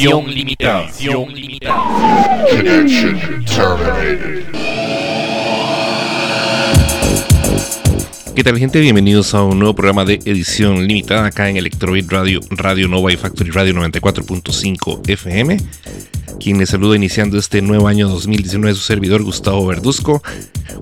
[0.00, 0.84] Edición limitada.
[0.84, 2.46] Edición limitada.
[2.48, 4.44] Connection terminated.
[8.34, 8.80] ¿Qué tal gente?
[8.80, 13.18] Bienvenidos a un nuevo programa de edición limitada acá en Electroid Radio, Radio Nova y
[13.18, 15.58] Factory Radio 94.5 FM.
[16.40, 20.22] Quien les saluda iniciando este nuevo año 2019 su servidor Gustavo Verduzco.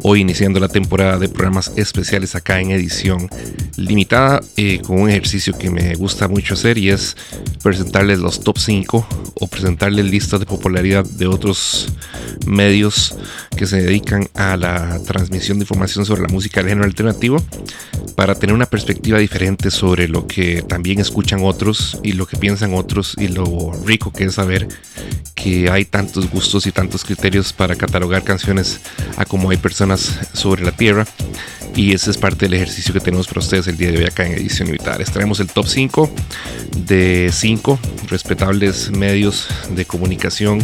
[0.04, 3.28] Hoy iniciando la temporada de programas especiales acá en edición
[3.76, 7.16] limitada eh, con un ejercicio que me gusta mucho hacer y es
[7.60, 11.88] presentarles los top 5 o presentarles listas de popularidad de otros
[12.46, 13.16] medios
[13.56, 17.42] que se dedican a la transmisión de información sobre la música del género alternativo
[18.14, 22.74] para tener una perspectiva diferente sobre lo que también escuchan otros y lo que piensan
[22.74, 24.68] otros y lo rico que es saber
[25.34, 28.80] que hay tantos gustos y tantos criterios para catalogar canciones
[29.16, 31.06] a como hay personas sobre la tierra
[31.74, 34.26] y ese es parte del ejercicio que tenemos para ustedes el día de hoy acá
[34.26, 35.04] en edición limitada.
[35.04, 36.10] Traemos el top 5
[36.76, 40.58] de 5 respetables medios de comunicación,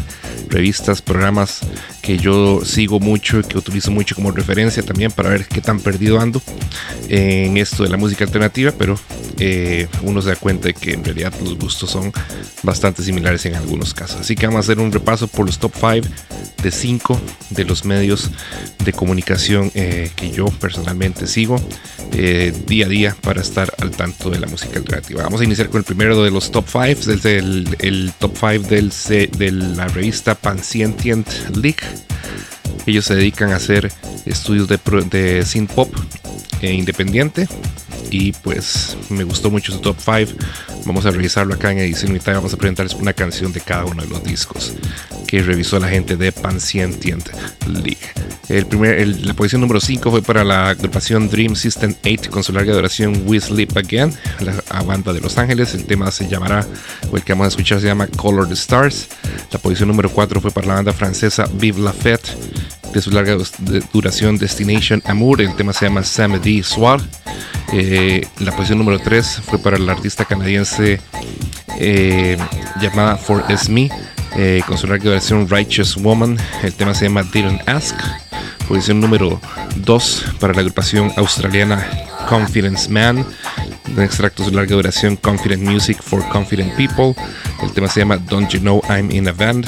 [0.48, 1.60] revistas, programas
[2.02, 5.80] que yo sigo mucho y que utilizo mucho como referencia también para ver qué tan
[5.80, 6.42] perdido ando
[7.08, 8.98] en esto de la música alternativa, pero
[9.38, 12.12] eh, uno se da cuenta de que en realidad los gustos son
[12.62, 14.20] bastante similares en algunos casos.
[14.20, 16.08] Así que vamos a hacer un repaso por los top 5
[16.62, 18.30] de 5 de los medios
[18.84, 21.56] de comunicación eh, que yo personalmente sigo
[22.12, 25.22] eh, día a día para estar al tanto de la música alternativa.
[25.22, 28.68] Vamos a iniciar con el primero de los top 5, desde el, el top 5
[28.68, 28.92] del,
[29.36, 30.96] de la revista Panscient
[31.54, 31.82] League.
[32.86, 33.90] Ellos se dedican a hacer
[34.26, 34.78] estudios de,
[35.10, 35.94] de synth pop
[36.60, 37.48] eh, independiente
[38.10, 40.32] y pues me gustó mucho su top 5.
[40.86, 42.38] Vamos a revisarlo acá en edición limitada.
[42.38, 44.72] Vamos a presentarles una canción de cada uno de los discos
[45.26, 47.98] que revisó la gente de Panscient League.
[48.48, 52.52] El primer, la posición número 5 fue para la agrupación Dream System 8 con su
[52.52, 55.74] larga duración We Sleep Again, la banda de Los Ángeles.
[55.74, 56.66] El tema se llamará,
[57.10, 59.08] o el que vamos a escuchar se llama Color the Stars.
[59.50, 62.30] La posición número 4 fue para la banda francesa Vive la Fête
[62.92, 63.36] de su larga
[63.92, 65.40] duración Destination Amour.
[65.40, 67.00] El tema se llama Samedi Soir.
[67.72, 71.00] Eh, la posición número 3 fue para la artista canadiense
[71.78, 72.36] eh,
[72.80, 73.90] llamada For Es Me.
[74.36, 76.36] Eh, con su larga duración Righteous Woman.
[76.62, 77.96] El tema se llama Didn't Ask.
[78.68, 79.40] Posición número
[79.76, 81.86] 2 para la agrupación australiana
[82.28, 83.24] Confidence Man.
[83.96, 87.14] Un extracto de larga duración Confident Music for Confident People.
[87.62, 89.66] El tema se llama Don't You Know I'm in a Band.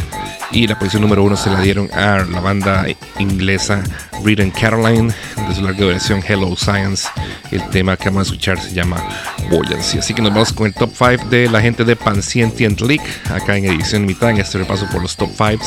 [0.52, 2.86] Y la posición número 1 se la dieron a la banda
[3.18, 3.82] inglesa
[4.24, 5.12] Reed and Caroline
[5.48, 7.08] de su larga duración Hello Science.
[7.50, 9.02] El tema que vamos a escuchar se llama
[9.50, 9.98] Buoyancy.
[9.98, 13.56] Así que nos vamos con el top 5 de la gente de Panscient League, acá
[13.56, 15.64] en edición limitada, en este repaso por los top 5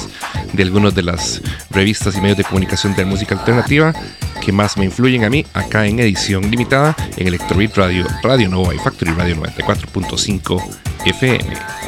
[0.53, 3.93] de algunas de las revistas y medios de comunicación de música alternativa
[4.39, 8.73] que más me influyen a mí, acá en edición limitada, en Electrobeat Radio, Radio Nova
[8.73, 10.61] y Factory Radio 94.5
[11.05, 11.79] FM.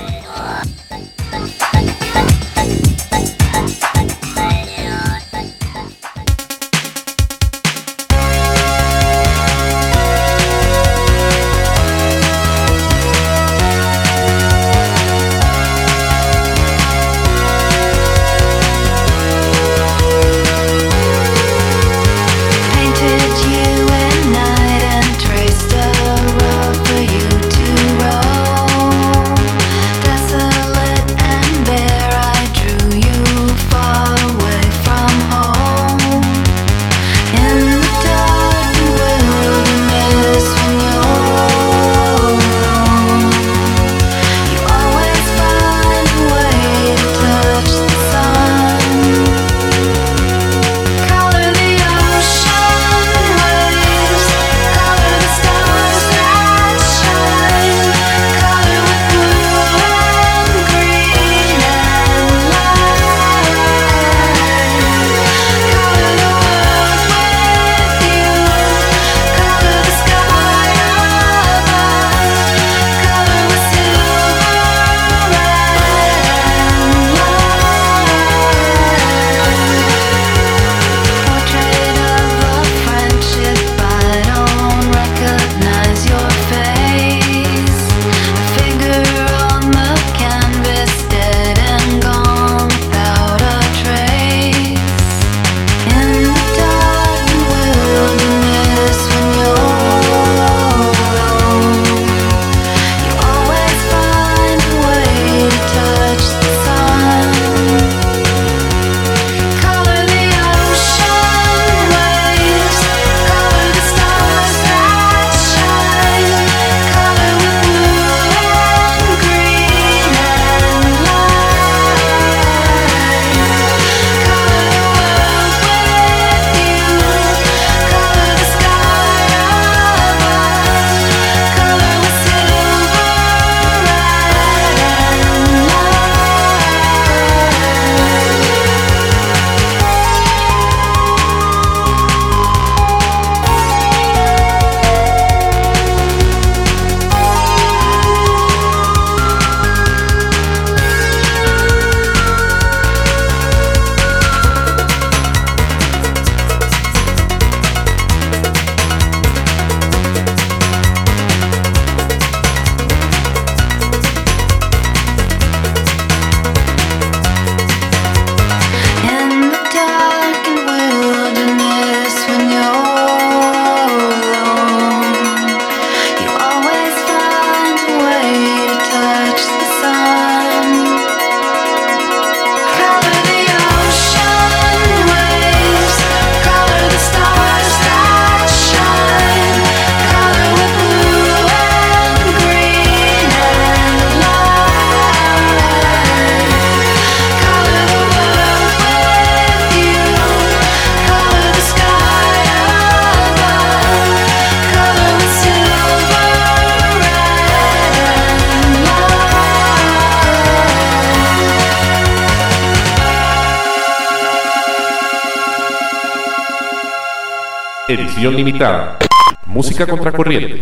[218.62, 219.00] Limitada.
[219.48, 220.62] Música contracorriente.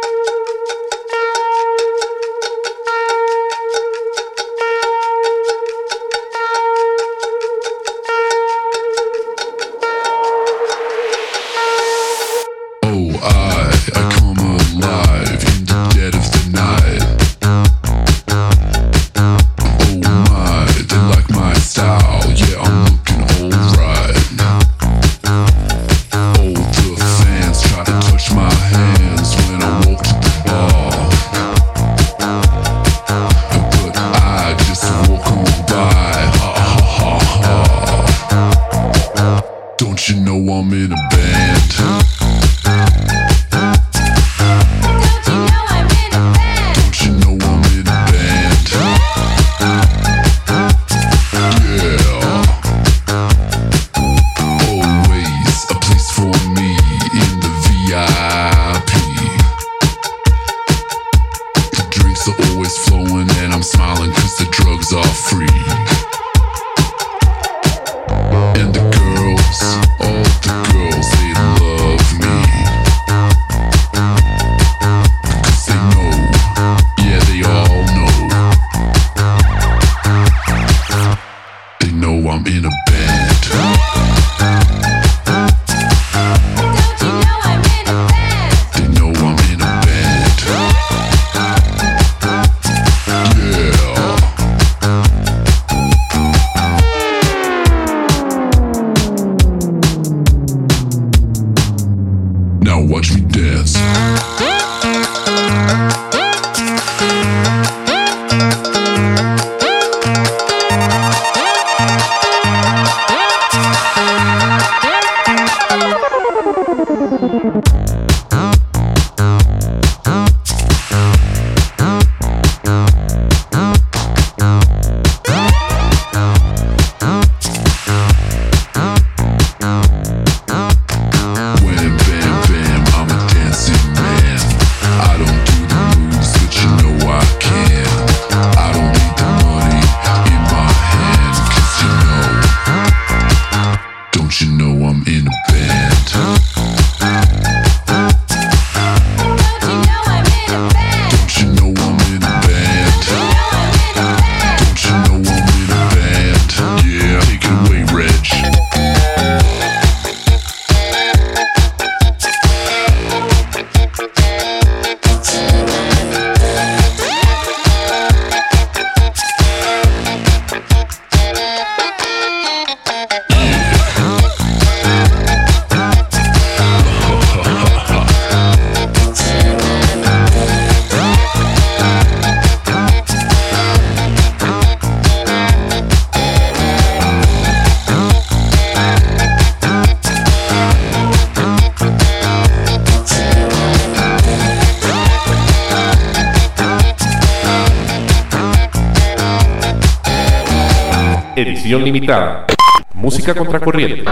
[201.51, 202.45] Edición limitada.
[202.93, 204.05] Música contracorriente.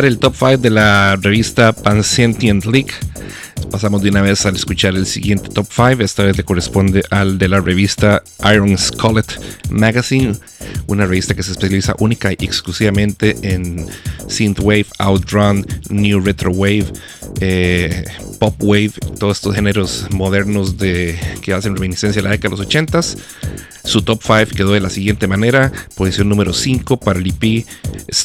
[0.00, 2.92] El top 5 de la revista Pansentient League,
[3.70, 6.02] pasamos de una vez al escuchar el siguiente top 5.
[6.02, 9.26] Esta vez le corresponde al de la revista Iron Skullet
[9.68, 10.34] Magazine,
[10.86, 13.86] una revista que se especializa única y exclusivamente en
[14.28, 16.86] synthwave, outrun, new retrowave,
[17.40, 18.04] eh,
[18.40, 22.66] pop wave, todos estos géneros modernos de que hacen reminiscencia a la década de los
[22.66, 23.18] 80s.
[23.84, 27.66] Su top 5 quedó de la siguiente manera: posición número 5 para el EP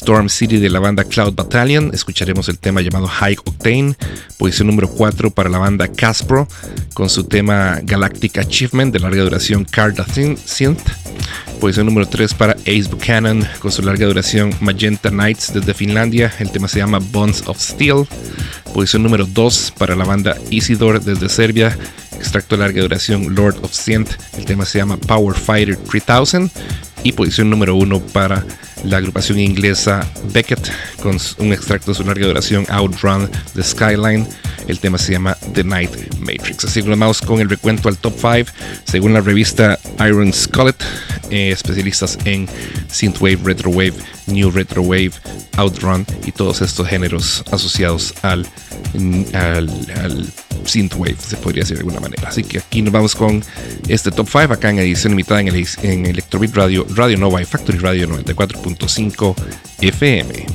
[0.08, 1.90] Storm City de la banda Cloud Battalion.
[1.92, 3.94] Escucharemos el tema llamado High Octane.
[4.38, 6.48] Posición número 4 para la banda Caspro
[6.94, 10.80] con su tema Galactic Achievement de larga duración Carda Synth.
[11.60, 16.32] Posición número 3 para Ace Buchanan con su larga duración Magenta Nights desde Finlandia.
[16.38, 18.08] El tema se llama Bonds of Steel.
[18.72, 21.76] Posición número 2 para la banda Isidor desde Serbia.
[22.16, 24.12] Extracto de larga duración Lord of Synth.
[24.38, 26.50] El tema se llama Power Fighter 3000.
[27.04, 28.42] Y posición número 1 para
[28.84, 30.70] la agrupación inglesa Beckett
[31.02, 34.26] con un extracto de su larga duración Outrun The Skyline.
[34.66, 36.64] El tema se llama The Night Matrix.
[36.64, 38.50] Así que vamos con el recuento al top 5
[38.84, 40.76] según la revista Iron Skullet,
[41.30, 42.46] eh, especialistas en
[42.90, 43.94] synthwave, retrowave,
[44.26, 45.12] new retrowave,
[45.56, 48.46] outrun y todos estos géneros asociados al,
[49.32, 49.70] al,
[50.02, 50.26] al
[50.64, 52.28] synthwave, se podría decir de alguna manera.
[52.28, 53.42] Así que aquí nos vamos con
[53.88, 57.44] este top 5 acá en edición limitada en, el, en Electrobit Radio, Radio Nova y
[57.44, 59.34] Factory Radio 94.5
[59.80, 60.46] FM.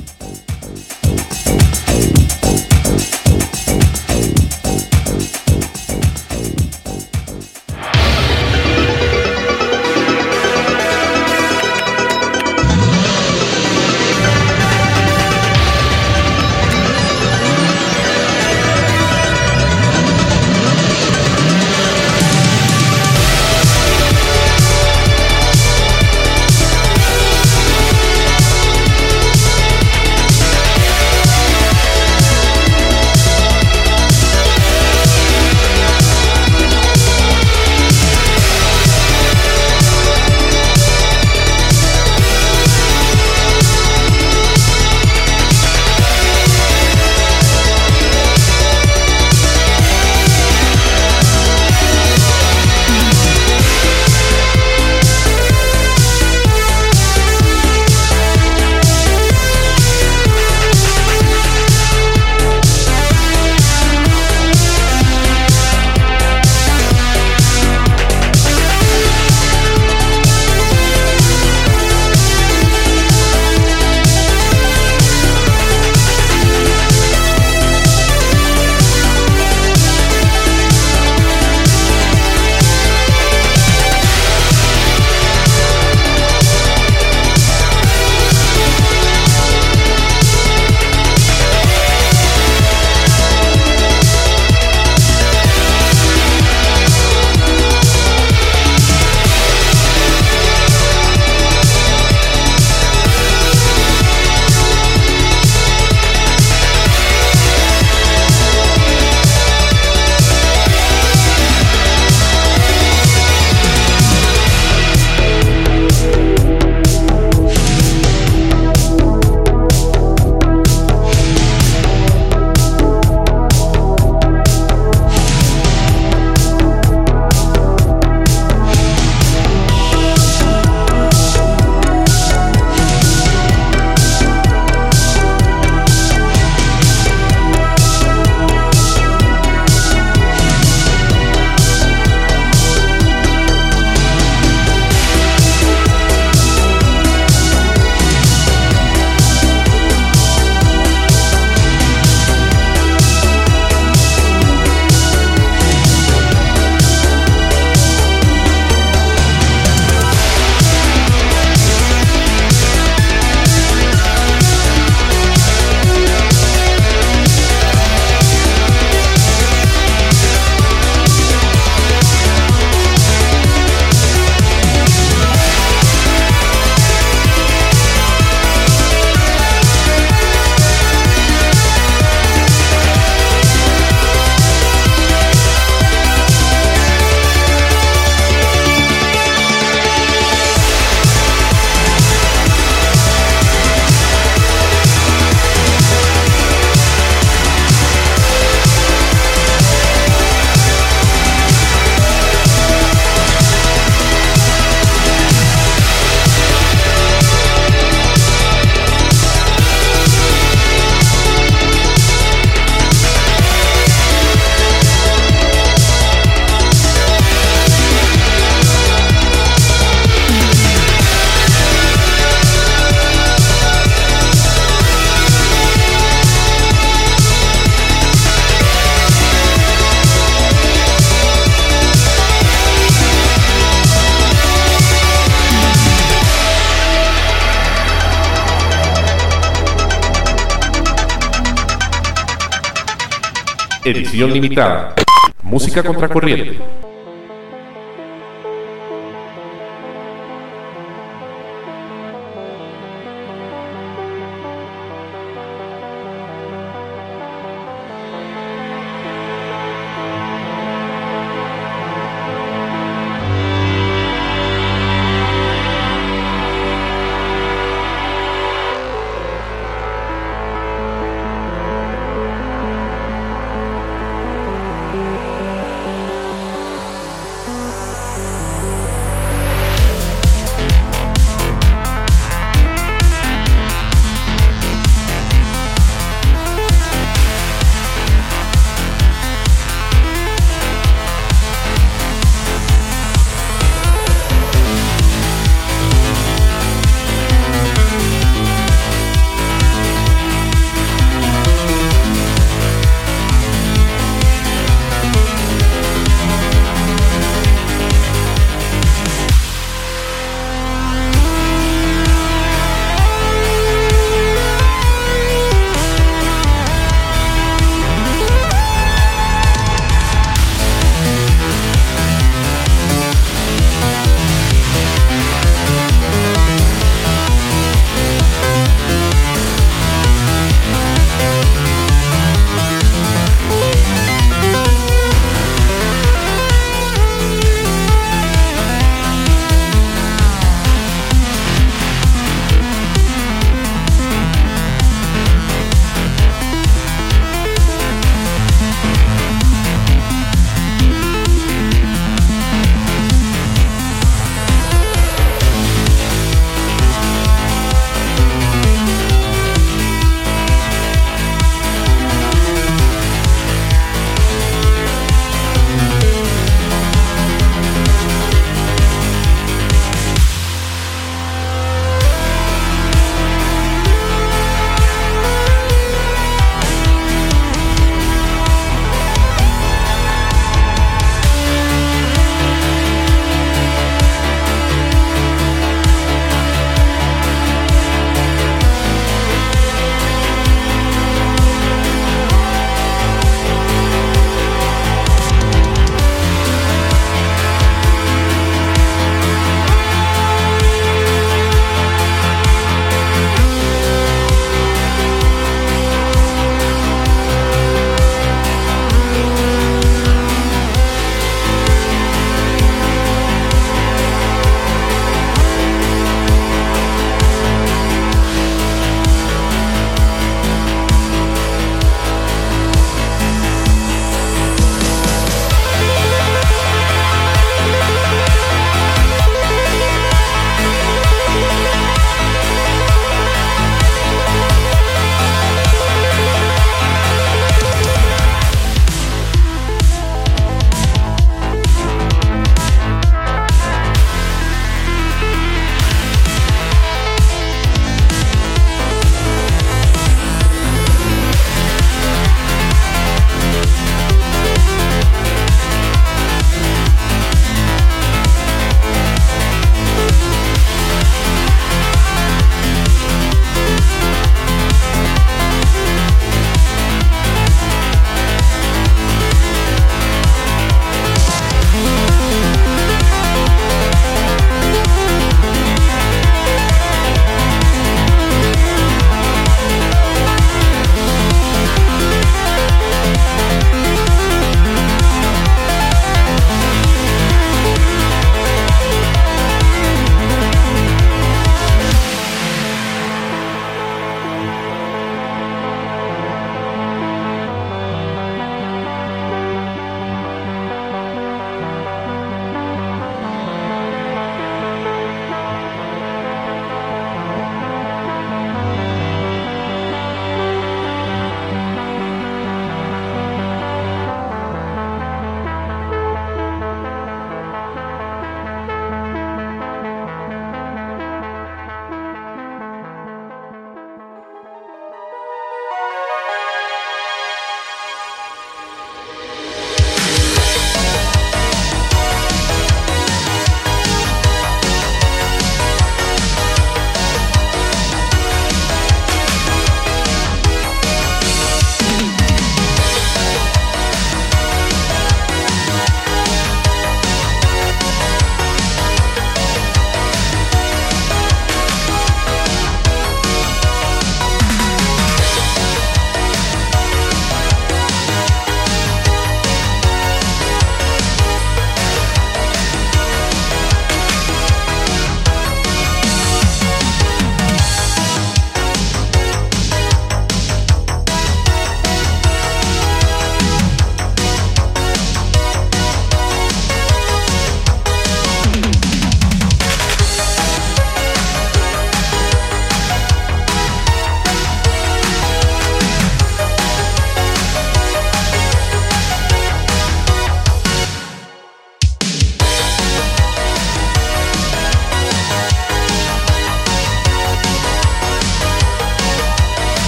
[243.86, 244.96] Edición limitada.
[245.42, 246.58] Música contracorriente.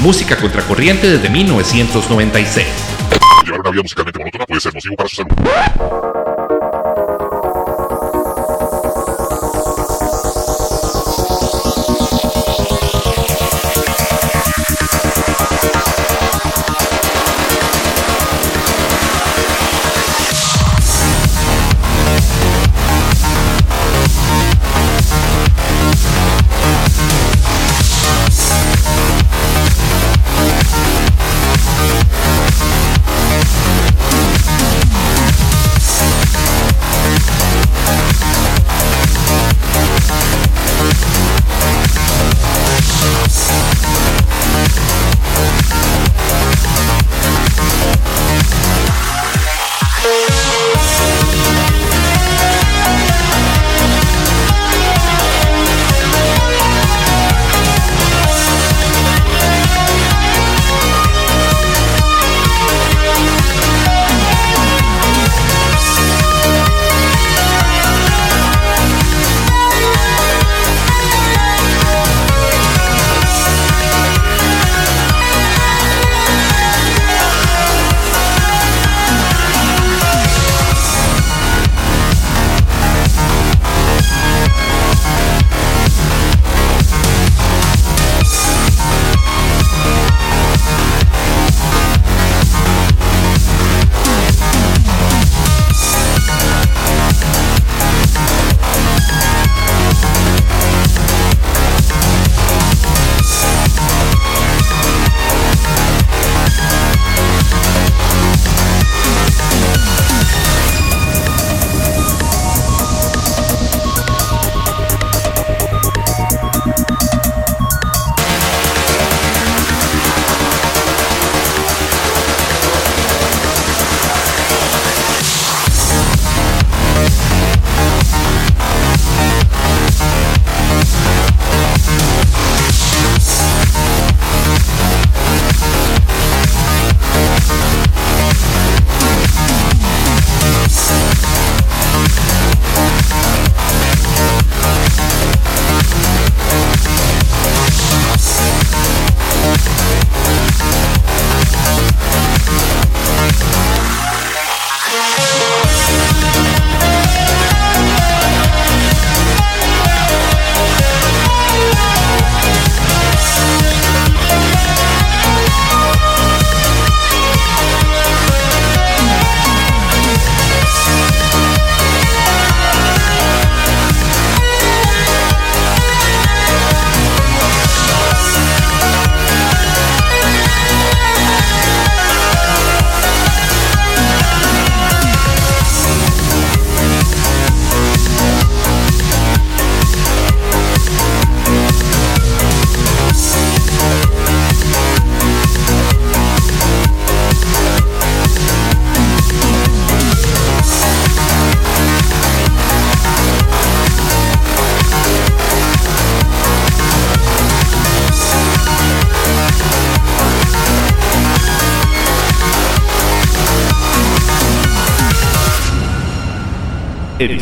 [0.00, 2.66] música contracorriente desde 1996.
[3.44, 6.09] Llevar una vida musicalmente monótona puede ser nocivo para su salud.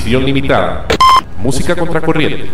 [0.08, 0.86] Edición limitada.
[1.42, 2.50] Música contracorriente.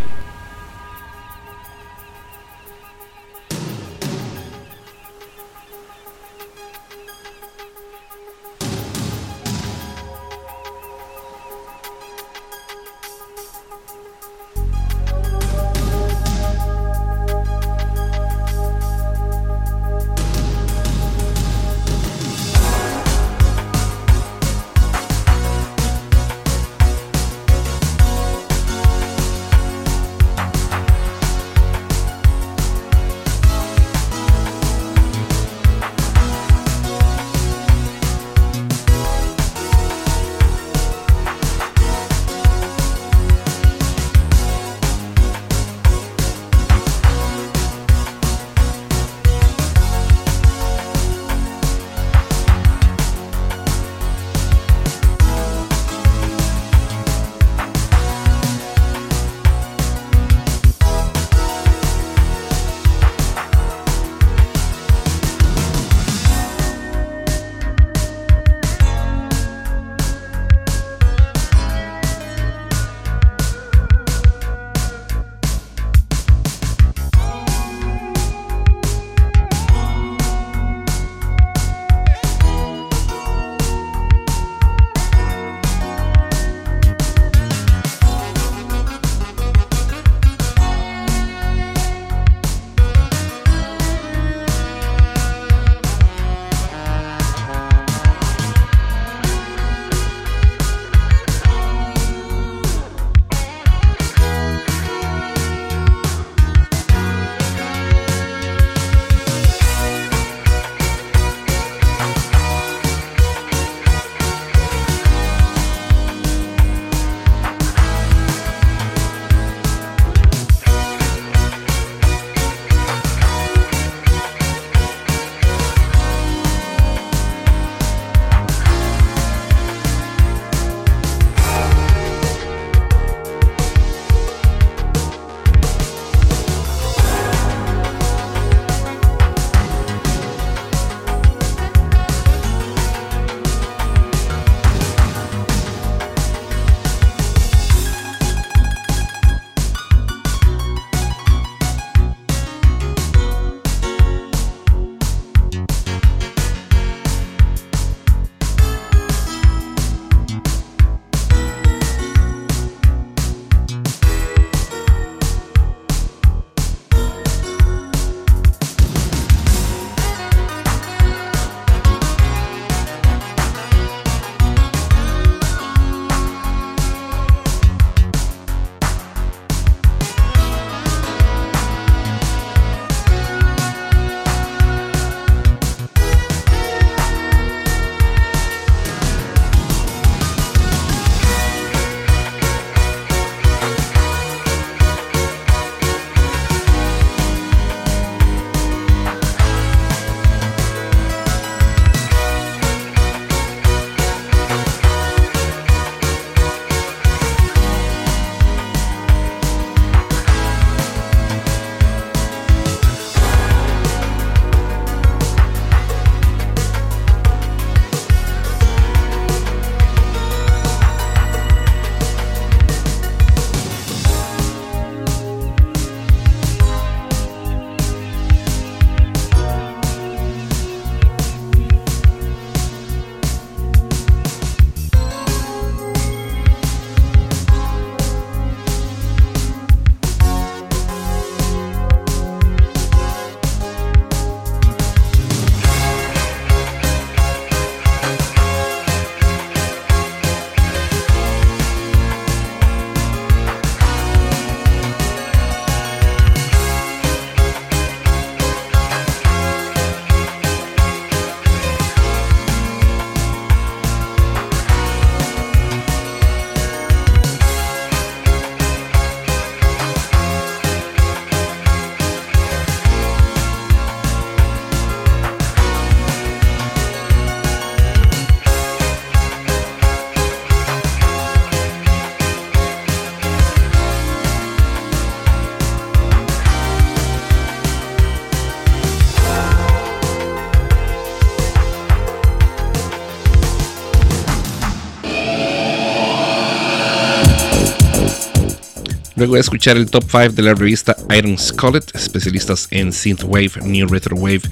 [299.16, 303.86] Luego de escuchar el top 5 de la revista Iron Scullet, especialistas en synthwave, new
[303.86, 304.42] retro wave,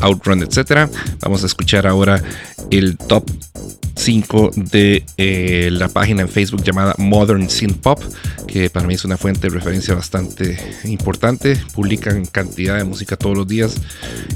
[0.00, 0.90] outrun, etc.
[1.20, 2.22] Vamos a escuchar ahora
[2.70, 3.24] el top
[3.96, 8.00] 5 de eh, la página en Facebook llamada Modern Synth Pop,
[8.46, 11.56] que para mí es una fuente de referencia bastante importante.
[11.74, 13.76] Publican cantidad de música todos los días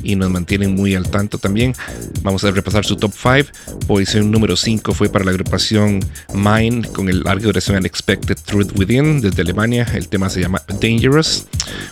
[0.03, 1.75] y nos mantienen muy al tanto también.
[2.23, 3.87] Vamos a repasar su top 5.
[3.87, 6.01] Posición número 5 fue para la agrupación
[6.33, 9.66] Mind con el larga duración Unexpected Truth Within desde Alemania.
[9.67, 11.45] El tema se llama Dangerous.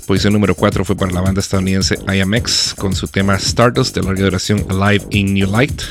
[0.07, 4.23] Posición número 4 fue para la banda estadounidense IMX con su tema Stardust de larga
[4.23, 5.83] duración Alive in New Light.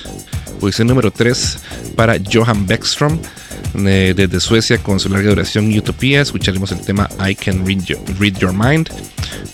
[0.62, 1.58] Posición número 3
[1.98, 3.20] para Johan Beckstrom
[3.76, 6.22] eh, desde Suecia con su larga duración Utopia.
[6.22, 8.90] Escucharemos el tema I Can Read Your, Read Your Mind.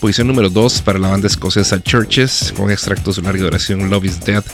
[0.00, 4.04] Posición número 2 para la banda escocesa Churches con extracto de su larga duración Love
[4.06, 4.44] is Dead.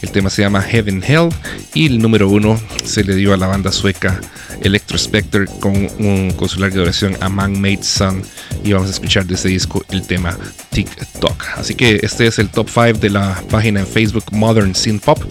[0.00, 1.28] El tema se llama Heaven Hell.
[1.74, 4.20] Y el número 1 se le dio a la banda sueca
[4.62, 8.22] Electro Spectre con, un- con su larga duración A Man Made Sun.
[8.64, 10.36] Y vamos a escuchar de ese disco el tema
[10.70, 11.44] TikTok.
[11.56, 15.22] Así que este es el top 5 de la página en Facebook Modern Synth Pop.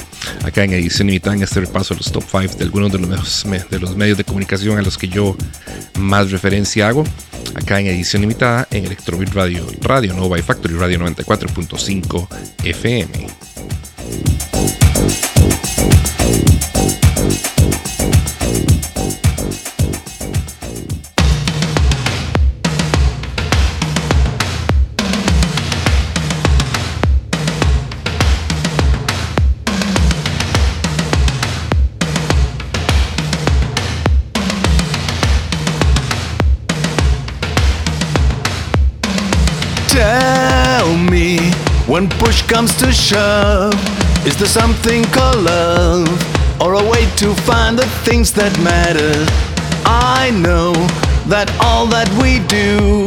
[0.44, 3.46] Acá en edición limitada en este repaso a los top 5 de algunos de los,
[3.46, 5.36] me- de los medios de comunicación a los que yo
[5.98, 7.04] más referencia hago.
[7.56, 12.28] Acá en edición limitada en Electrobit Radio, Radio Nova y Factory Radio 94.5
[12.64, 13.28] FM.
[42.02, 43.76] When push comes to shove,
[44.26, 46.10] is there something called love
[46.60, 49.14] or a way to find the things that matter?
[49.86, 50.74] I know
[51.30, 53.06] that all that we do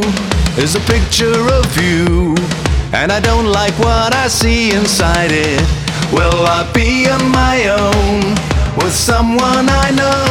[0.55, 2.35] is a picture of you,
[2.93, 5.59] and I don't like what I see inside it.
[6.13, 8.21] Will I be on my own
[8.77, 10.23] with someone I know?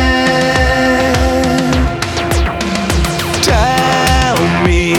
[3.42, 4.94] Tell me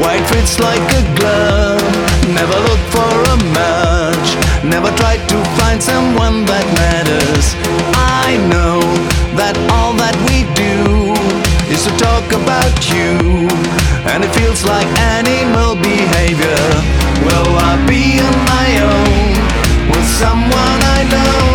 [0.00, 1.82] why it fits like a glove.
[2.28, 4.28] Never look for a match.
[4.64, 7.54] Never try to find someone that matters.
[8.24, 8.80] I know
[9.36, 11.12] that all that we do
[11.72, 13.48] is to talk about you,
[14.12, 14.86] and it feels like
[15.18, 16.64] animal behavior.
[17.26, 19.34] Will I be on my own
[19.90, 21.51] with someone I know?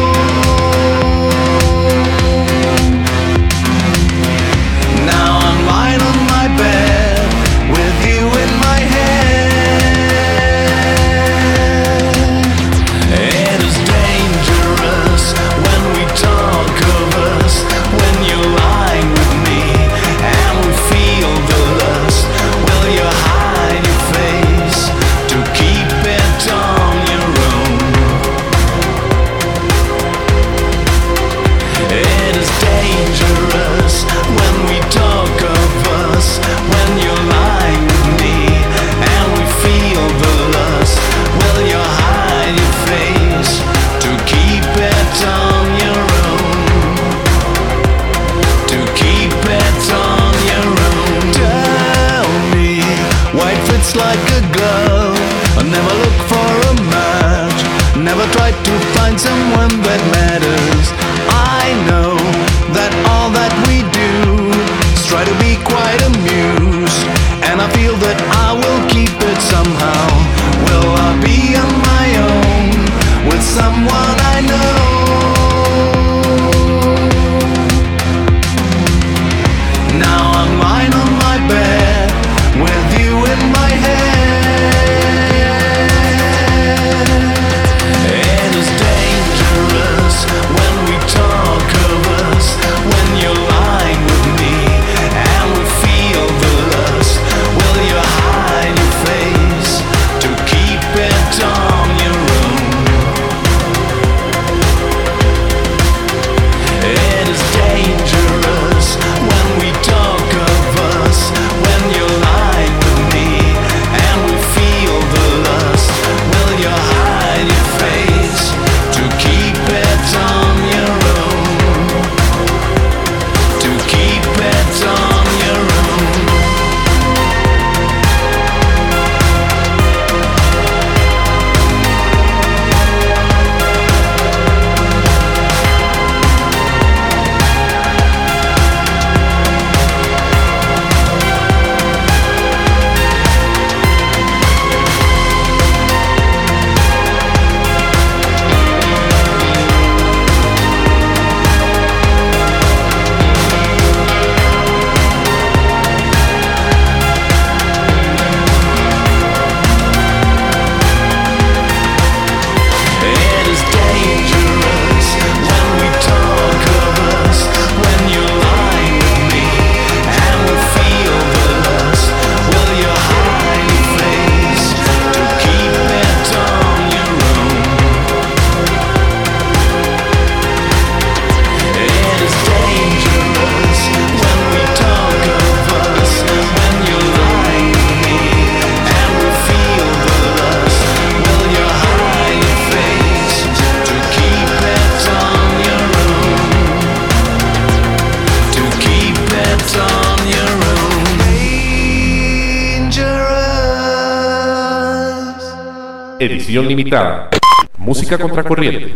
[206.87, 207.29] Limitada.
[207.77, 208.95] Música contracorriente.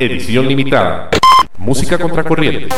[0.00, 1.08] Edición limitada.
[1.56, 2.68] Música contracorriente.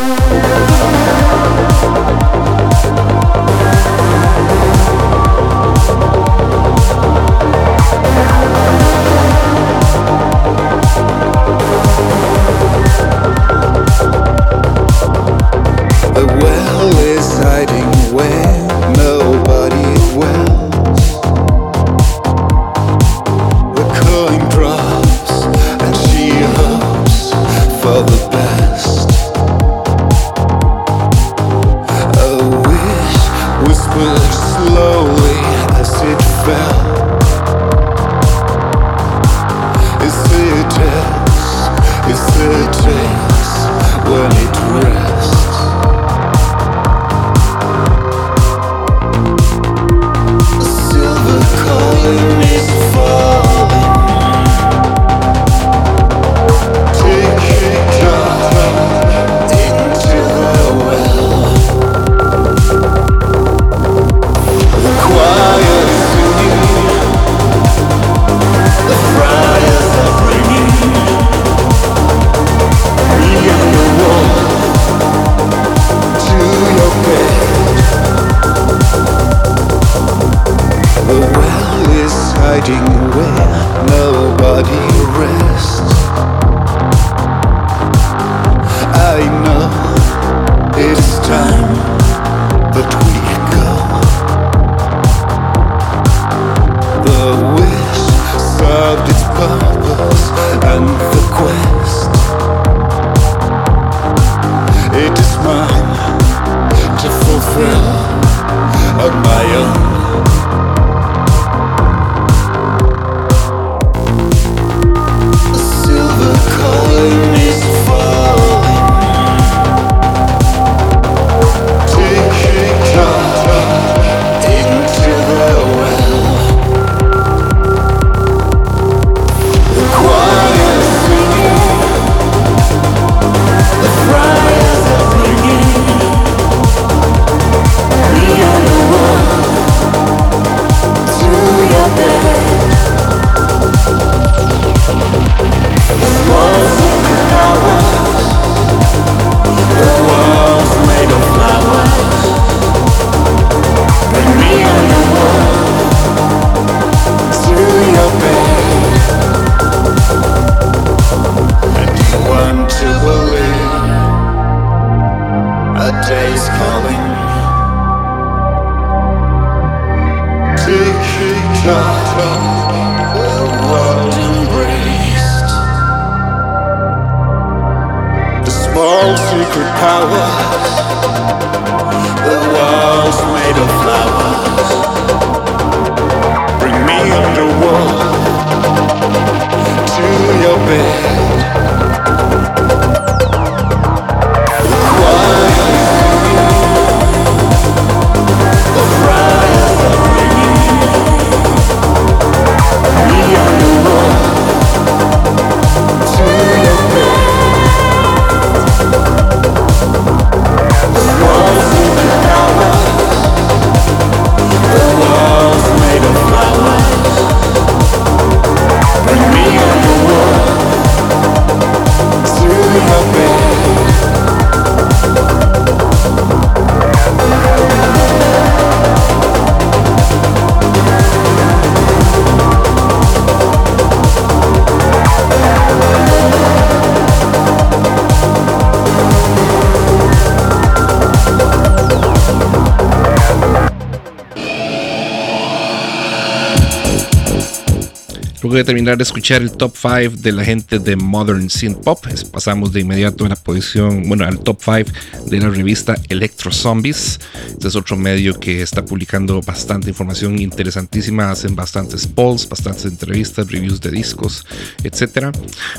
[248.46, 252.06] Luego de terminar de escuchar el top 5 de la gente de Modern Synth Pop,
[252.30, 254.92] pasamos de inmediato a la posición, bueno, al top 5
[255.28, 257.18] de la revista Electro Zombies.
[257.56, 263.50] Este es otro medio que está publicando bastante información interesantísima, hacen bastantes polls, bastantes entrevistas,
[263.50, 264.44] reviews de discos,
[264.84, 265.32] etcétera.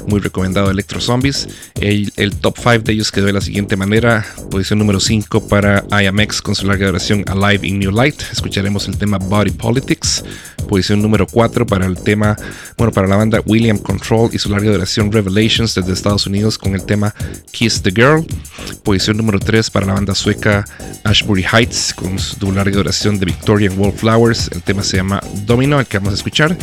[0.07, 1.47] Muy recomendado Electro Zombies.
[1.79, 5.85] El, el top 5 de ellos quedó de la siguiente manera: posición número 5 para
[5.91, 8.19] IMX con su larga duración Alive in New Light.
[8.31, 10.23] Escucharemos el tema Body Politics.
[10.67, 12.35] Posición número 4 para el tema,
[12.77, 16.75] bueno, para la banda William Control y su larga duración Revelations desde Estados Unidos con
[16.75, 17.13] el tema
[17.51, 18.25] Kiss the Girl.
[18.83, 20.65] Posición número 3 para la banda sueca
[21.05, 24.49] Ashbury Heights con su larga duración de Victorian Wallflowers.
[24.53, 26.55] El tema se llama Domino, el que vamos a escuchar.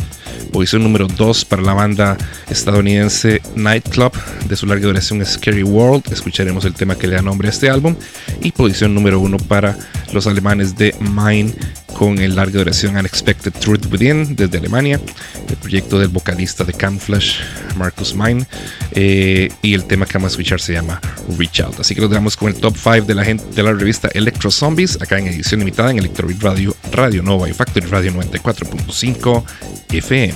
[0.51, 2.17] Posición número 2 para la banda
[2.49, 4.11] estadounidense Nightclub
[4.47, 6.11] de su larga duración Scary World.
[6.11, 7.95] Escucharemos el tema que le da nombre a este álbum.
[8.41, 9.77] Y posición número 1 para
[10.11, 11.53] los alemanes de Mine
[11.97, 14.99] con el larga duración Unexpected Truth Within desde Alemania,
[15.49, 17.41] el proyecto del vocalista de Camouflage,
[17.77, 18.45] Marcus Mine,
[18.91, 20.99] eh, y el tema que vamos a escuchar se llama
[21.37, 21.79] Reach Out.
[21.79, 24.51] Así que nos damos con el top 5 de la gente de la revista Electro
[24.51, 29.43] Zombies, acá en edición limitada en Electrobeat Radio, Radio Nova y Factory Radio 94.5
[29.89, 30.35] FM.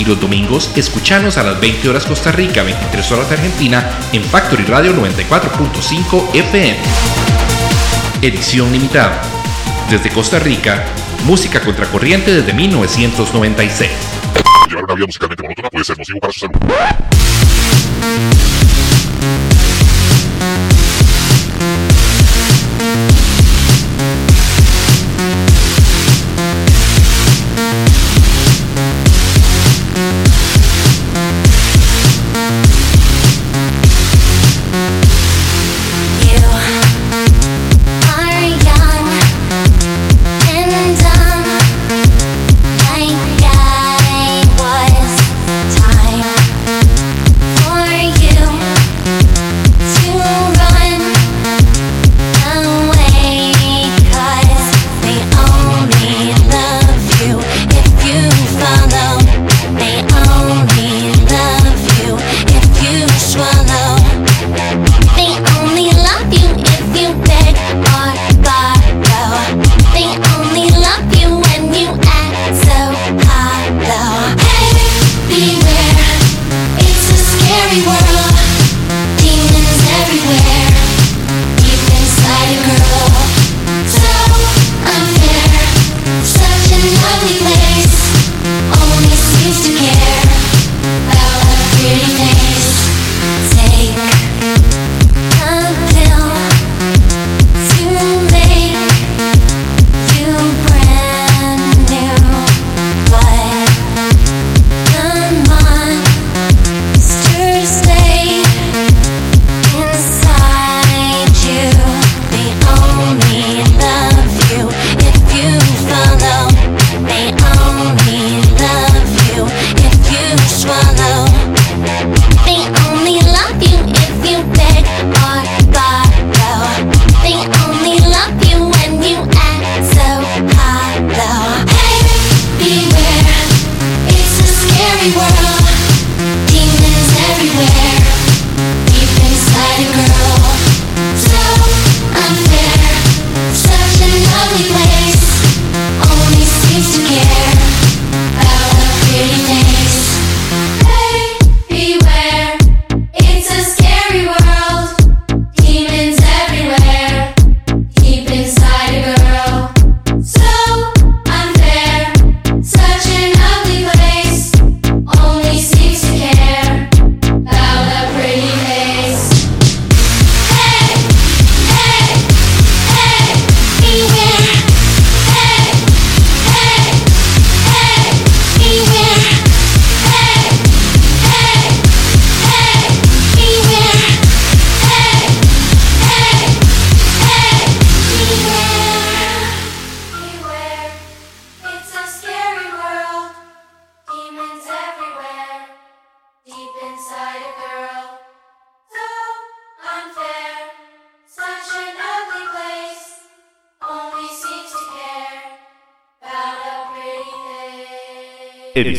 [0.00, 4.64] Y los domingos escuchanos a las 20 horas Costa Rica, 23 horas Argentina en Factory
[4.64, 6.78] Radio 94.5 FM.
[8.22, 9.20] Edición limitada.
[9.90, 10.86] Desde Costa Rica,
[11.26, 13.90] música contracorriente desde 1996.
[14.70, 16.56] Llevar una vida musicalmente monótona puede ser nocivo para su salud.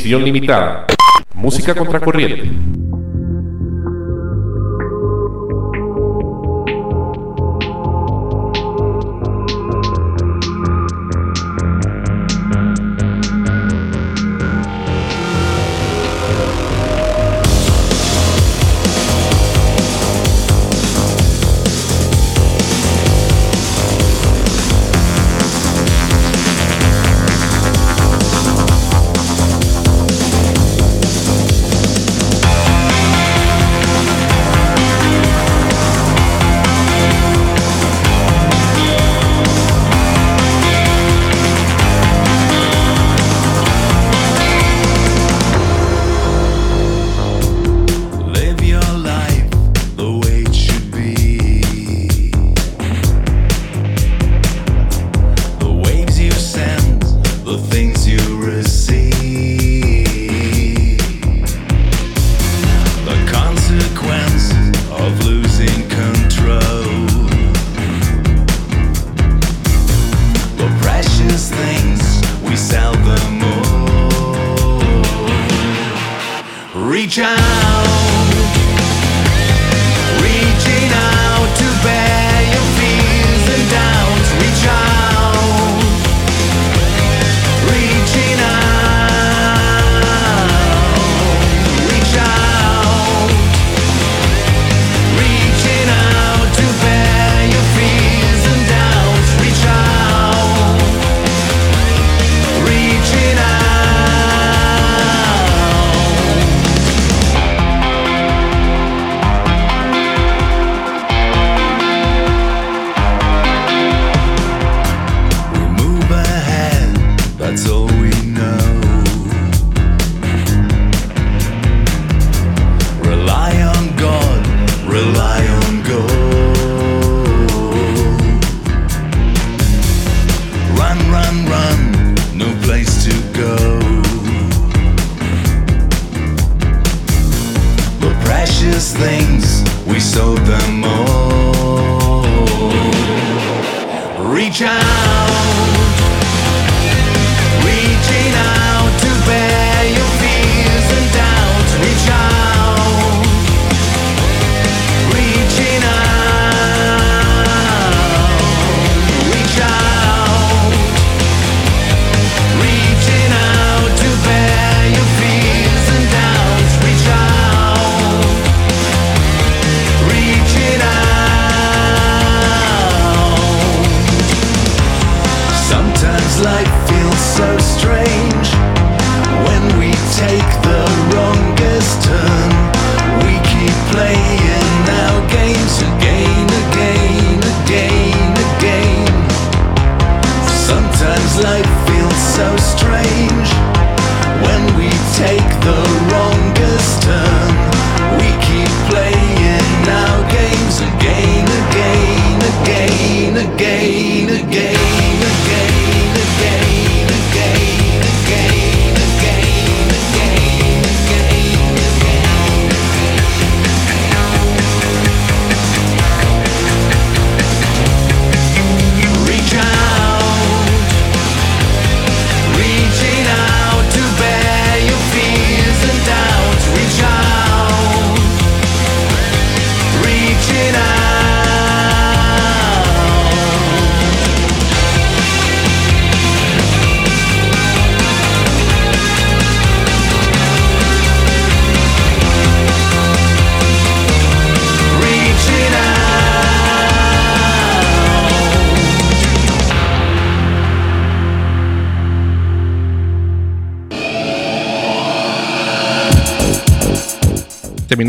[0.01, 0.87] Edición limitada.
[1.35, 2.49] Música contracorriente.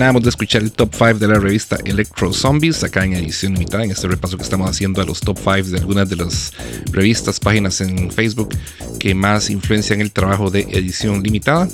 [0.03, 3.85] Terminamos de escuchar el top 5 de la revista Electro Zombies, acá en edición limitada,
[3.85, 6.53] en este repaso que estamos haciendo a los top 5 de algunas de las
[6.91, 8.49] revistas, páginas en Facebook
[8.99, 11.69] que más influencian el trabajo de edición limitada.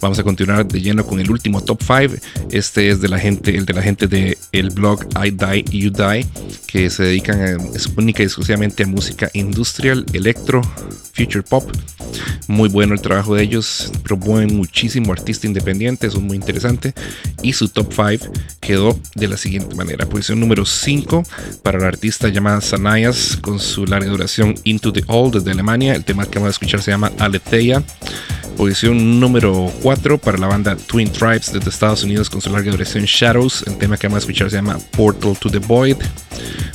[0.00, 2.16] Vamos a continuar de lleno con el último top 5.
[2.50, 5.90] Este es de la gente, el de la gente de el blog I Die You
[5.90, 6.26] Die,
[6.66, 10.62] que se dedican a, es única y exclusivamente a música industrial, electro,
[11.14, 11.70] future pop.
[12.48, 16.94] Muy bueno el trabajo de ellos, promueven muchísimo artista independiente, eso es muy interesante.
[17.42, 21.24] Y su top 5 quedó de la siguiente manera: posición número 5
[21.62, 25.94] para la artista llamada Sanayas con su larga duración Into the All desde Alemania.
[25.94, 27.82] El tema que vamos a escuchar se llama Aletheia.
[28.56, 33.04] Posición número 4 para la banda Twin Tribes desde Estados Unidos con su larga duración
[33.04, 33.62] Shadows.
[33.66, 35.98] El tema que vamos a escuchar se llama Portal to the Void.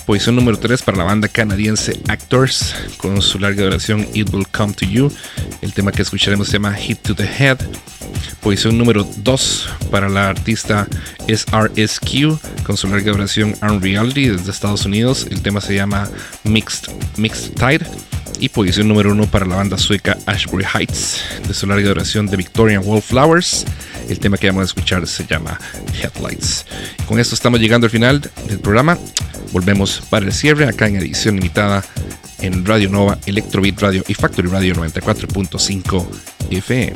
[0.05, 4.73] Posición número 3 para la banda canadiense Actors con su larga duración It Will Come
[4.73, 5.09] to You.
[5.61, 7.59] El tema que escucharemos se llama Hit to the Head.
[8.41, 10.87] Posición número 2 para la artista
[11.27, 15.25] SRSQ con su larga duración Unreality desde Estados Unidos.
[15.31, 16.09] El tema se llama
[16.43, 17.87] Mixed, Mixed Tide.
[18.39, 22.37] Y posición número 1 para la banda sueca Ashbury Heights de su larga duración de
[22.37, 23.65] Victorian Wallflowers.
[24.09, 25.59] El tema que vamos a escuchar se llama
[26.01, 26.65] Headlights.
[27.07, 28.97] Con esto estamos llegando al final del programa.
[29.51, 31.83] Volvemos para el cierre acá en edición limitada
[32.39, 36.05] en Radio Nova, Electrobeat Radio y Factory Radio 94.5
[36.49, 36.93] FM.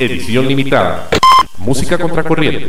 [0.00, 1.10] Edición limitada.
[1.58, 2.68] Música contracorriente.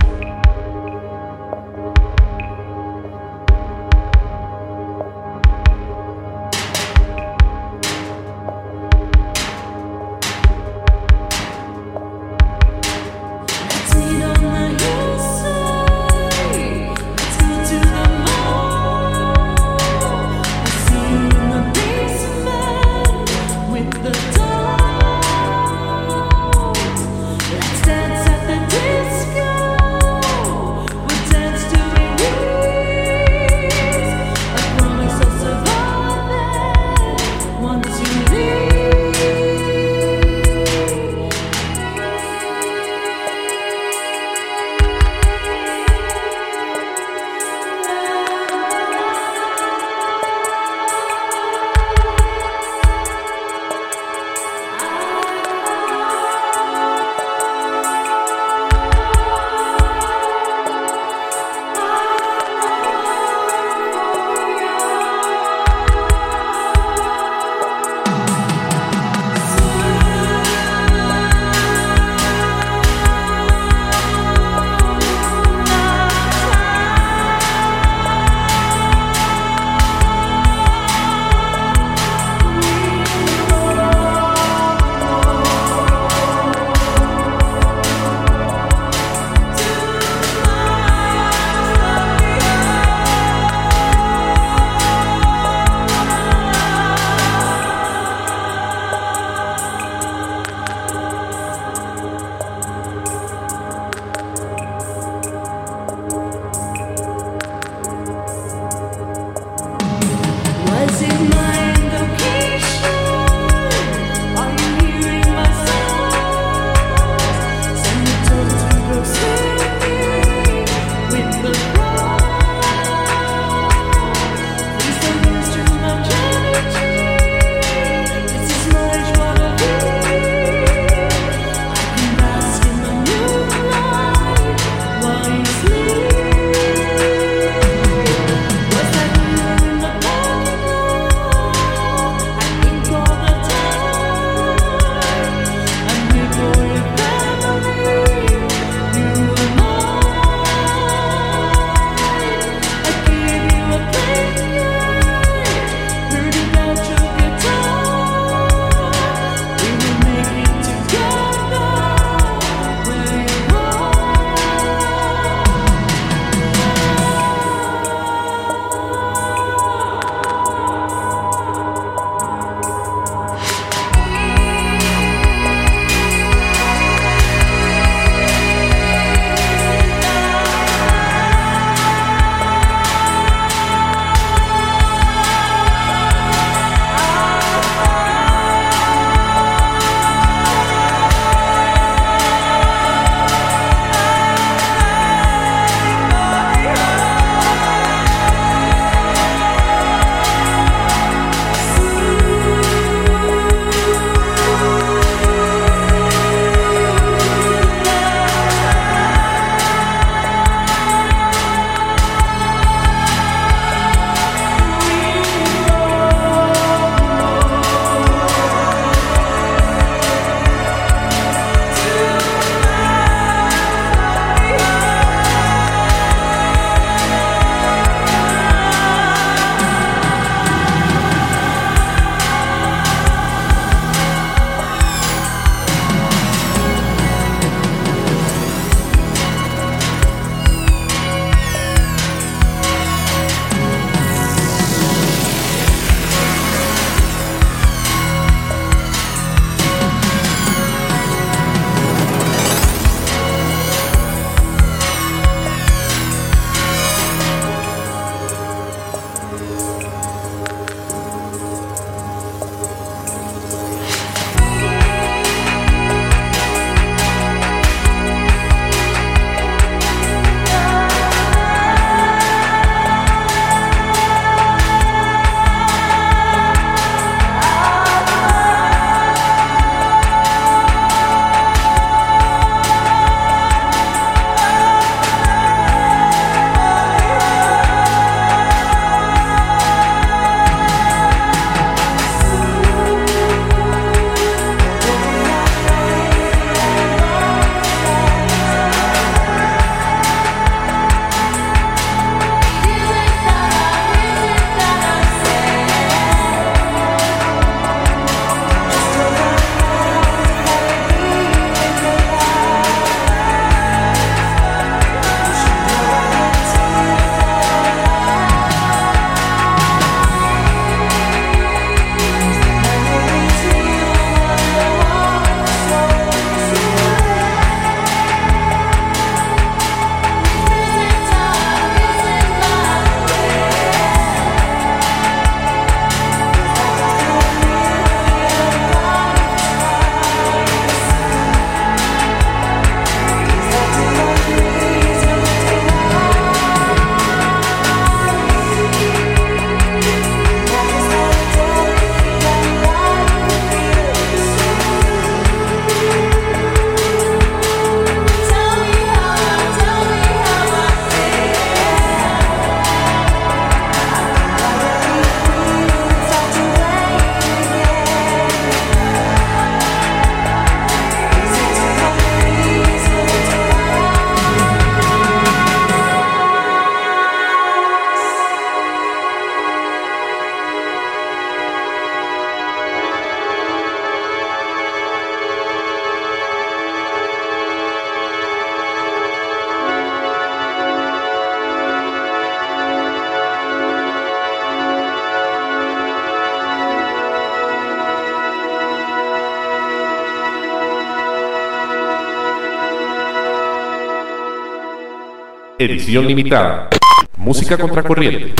[405.65, 406.69] Edición limitada.
[407.17, 408.33] Música contracorriente.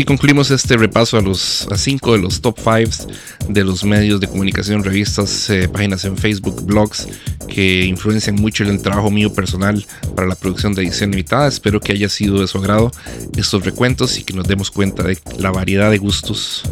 [0.00, 3.12] Así concluimos este repaso a los a cinco de los top 5
[3.50, 7.06] de los medios de comunicación, revistas, eh, páginas en Facebook, blogs
[7.46, 9.84] que influencian mucho en el trabajo mío personal
[10.16, 11.48] para la producción de edición limitada.
[11.48, 12.90] Espero que haya sido de su agrado
[13.36, 16.62] estos recuentos y que nos demos cuenta de la variedad de gustos.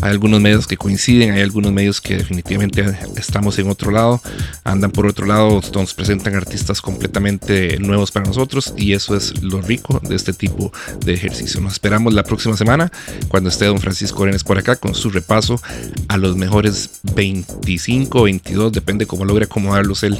[0.00, 4.22] Hay algunos medios que coinciden, hay algunos medios que definitivamente estamos en otro lado,
[4.68, 9.62] andan por otro lado, nos presentan artistas completamente nuevos para nosotros y eso es lo
[9.62, 10.72] rico de este tipo
[11.04, 11.60] de ejercicio.
[11.60, 12.92] Nos esperamos la próxima semana
[13.28, 15.60] cuando esté don Francisco Orenes por acá con su repaso
[16.08, 20.18] a los mejores 25, 22, depende cómo logre acomodarlos él,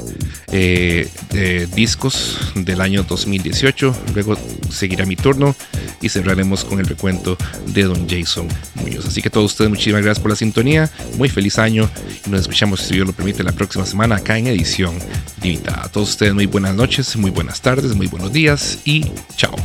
[0.51, 1.07] eh,
[1.75, 3.95] discos del año 2018.
[4.15, 4.35] Luego
[4.69, 5.55] seguirá mi turno
[6.01, 9.05] y cerraremos con el recuento de don Jason Muñoz.
[9.05, 11.89] Así que todos ustedes muchísimas gracias por la sintonía, muy feliz año
[12.29, 14.97] nos escuchamos si Dios lo permite la próxima semana acá en edición
[15.41, 15.83] limitada.
[15.85, 19.55] A todos ustedes muy buenas noches, muy buenas tardes, muy buenos días y chao.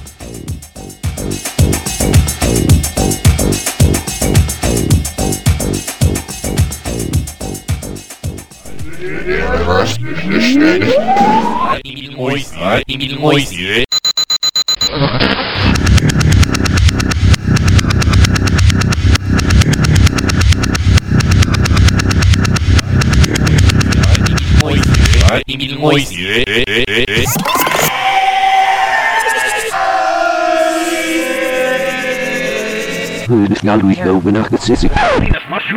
[33.65, 34.89] Galway over naar het zitten.
[34.89, 35.69] Dat was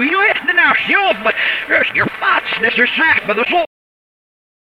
[0.46, 0.76] de naam
[1.94, 2.10] your
[3.26, 3.67] but the